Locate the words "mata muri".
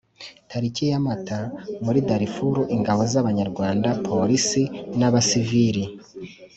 1.07-1.99